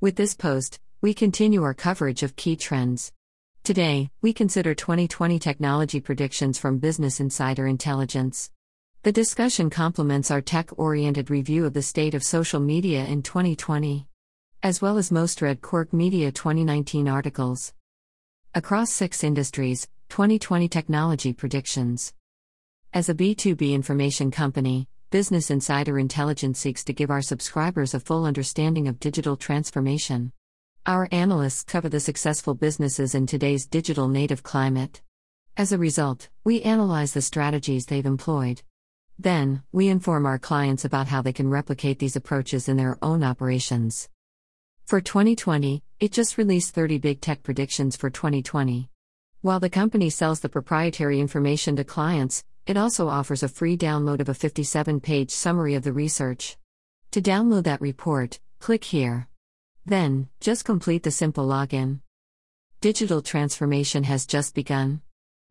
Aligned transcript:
With 0.00 0.14
this 0.14 0.32
post, 0.32 0.78
we 1.00 1.12
continue 1.12 1.64
our 1.64 1.74
coverage 1.74 2.22
of 2.22 2.36
key 2.36 2.54
trends. 2.54 3.10
Today, 3.64 4.10
we 4.22 4.32
consider 4.32 4.72
2020 4.72 5.40
technology 5.40 5.98
predictions 5.98 6.56
from 6.56 6.78
Business 6.78 7.18
Insider 7.18 7.66
Intelligence. 7.66 8.52
The 9.02 9.10
discussion 9.10 9.70
complements 9.70 10.30
our 10.30 10.40
tech 10.40 10.70
oriented 10.78 11.30
review 11.30 11.66
of 11.66 11.74
the 11.74 11.82
state 11.82 12.14
of 12.14 12.22
social 12.22 12.60
media 12.60 13.06
in 13.06 13.24
2020, 13.24 14.06
as 14.62 14.80
well 14.80 14.98
as 14.98 15.10
most 15.10 15.42
read 15.42 15.62
Quark 15.62 15.92
Media 15.92 16.30
2019 16.30 17.08
articles. 17.08 17.74
Across 18.54 18.92
six 18.92 19.24
industries, 19.24 19.88
2020 20.10 20.68
technology 20.68 21.32
predictions. 21.32 22.14
As 22.94 23.08
a 23.08 23.14
B2B 23.14 23.72
information 23.72 24.30
company, 24.30 24.86
Business 25.10 25.50
Insider 25.50 25.98
Intelligence 25.98 26.58
seeks 26.58 26.84
to 26.84 26.92
give 26.92 27.10
our 27.10 27.22
subscribers 27.22 27.94
a 27.94 28.00
full 28.00 28.26
understanding 28.26 28.88
of 28.88 29.00
digital 29.00 29.36
transformation. 29.36 30.32
Our 30.84 31.08
analysts 31.10 31.64
cover 31.64 31.88
the 31.88 31.98
successful 31.98 32.54
businesses 32.54 33.14
in 33.14 33.26
today's 33.26 33.66
digital 33.66 34.08
native 34.08 34.42
climate. 34.42 35.00
As 35.56 35.72
a 35.72 35.78
result, 35.78 36.28
we 36.44 36.60
analyze 36.60 37.14
the 37.14 37.22
strategies 37.22 37.86
they've 37.86 38.04
employed. 38.04 38.60
Then, 39.18 39.62
we 39.72 39.88
inform 39.88 40.26
our 40.26 40.38
clients 40.38 40.84
about 40.84 41.08
how 41.08 41.22
they 41.22 41.32
can 41.32 41.48
replicate 41.48 42.00
these 42.00 42.14
approaches 42.14 42.68
in 42.68 42.76
their 42.76 42.98
own 43.00 43.24
operations. 43.24 44.10
For 44.84 45.00
2020, 45.00 45.82
it 46.00 46.12
just 46.12 46.36
released 46.36 46.74
30 46.74 46.98
big 46.98 47.22
tech 47.22 47.42
predictions 47.42 47.96
for 47.96 48.10
2020. 48.10 48.90
While 49.40 49.60
the 49.60 49.70
company 49.70 50.10
sells 50.10 50.40
the 50.40 50.50
proprietary 50.50 51.18
information 51.18 51.76
to 51.76 51.84
clients, 51.84 52.44
it 52.68 52.76
also 52.76 53.08
offers 53.08 53.42
a 53.42 53.48
free 53.48 53.78
download 53.78 54.20
of 54.20 54.28
a 54.28 54.34
57 54.34 55.00
page 55.00 55.30
summary 55.30 55.74
of 55.74 55.84
the 55.84 55.92
research. 55.92 56.58
To 57.12 57.22
download 57.22 57.64
that 57.64 57.80
report, 57.80 58.40
click 58.58 58.84
here. 58.84 59.26
Then, 59.86 60.28
just 60.38 60.66
complete 60.66 61.02
the 61.02 61.10
simple 61.10 61.48
login. 61.48 62.00
Digital 62.82 63.22
transformation 63.22 64.04
has 64.04 64.26
just 64.26 64.54
begun. 64.54 65.00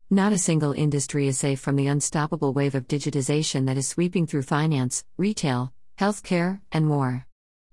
Not 0.08 0.32
a 0.32 0.38
single 0.38 0.72
industry 0.72 1.26
is 1.26 1.38
safe 1.38 1.58
from 1.58 1.74
the 1.74 1.88
unstoppable 1.88 2.52
wave 2.52 2.76
of 2.76 2.86
digitization 2.86 3.66
that 3.66 3.76
is 3.76 3.88
sweeping 3.88 4.28
through 4.28 4.42
finance, 4.42 5.04
retail, 5.16 5.72
healthcare, 5.98 6.60
and 6.70 6.86
more. 6.86 7.26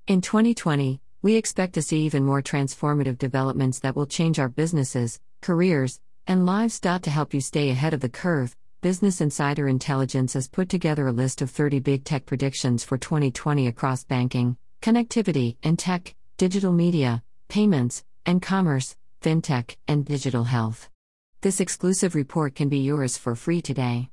In 0.07 0.21
2020, 0.21 1.01
we 1.21 1.35
expect 1.35 1.73
to 1.73 1.83
see 1.83 2.01
even 2.01 2.25
more 2.25 2.41
transformative 2.41 3.19
developments 3.19 3.79
that 3.81 3.95
will 3.95 4.07
change 4.07 4.39
our 4.39 4.49
businesses, 4.49 5.19
careers, 5.41 5.99
and 6.25 6.47
lives. 6.47 6.79
To 6.79 7.09
help 7.11 7.35
you 7.35 7.41
stay 7.41 7.69
ahead 7.69 7.93
of 7.93 7.99
the 7.99 8.09
curve, 8.09 8.55
Business 8.85 9.19
Insider 9.19 9.67
Intelligence 9.67 10.33
has 10.33 10.47
put 10.47 10.69
together 10.69 11.07
a 11.07 11.11
list 11.11 11.41
of 11.41 11.49
30 11.49 11.79
big 11.79 12.03
tech 12.03 12.27
predictions 12.27 12.83
for 12.83 12.99
2020 12.99 13.65
across 13.65 14.03
banking, 14.03 14.57
connectivity, 14.83 15.57
and 15.63 15.79
tech, 15.79 16.13
digital 16.37 16.71
media, 16.71 17.23
payments, 17.47 18.03
and 18.27 18.43
commerce, 18.43 18.95
fintech, 19.23 19.75
and 19.87 20.05
digital 20.05 20.43
health. 20.43 20.87
This 21.41 21.59
exclusive 21.59 22.13
report 22.13 22.53
can 22.53 22.69
be 22.69 22.77
yours 22.77 23.17
for 23.17 23.33
free 23.33 23.59
today. 23.59 24.11